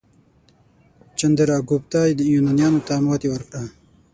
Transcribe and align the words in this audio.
چندراګوپتا 1.17 2.01
یونانیانو 2.33 2.83
ته 2.87 2.93
ماتې 3.05 3.27
ورکړه. 3.31 3.63